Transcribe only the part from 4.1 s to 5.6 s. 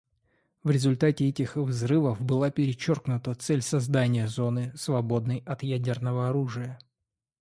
зоны, свободной